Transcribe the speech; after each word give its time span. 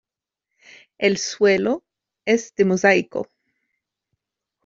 El 0.97 1.19
suelo 1.19 1.83
es 2.25 2.55
de 2.55 2.65
mosaico. 2.65 3.29